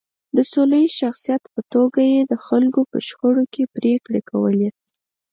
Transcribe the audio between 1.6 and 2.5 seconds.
توګه یې د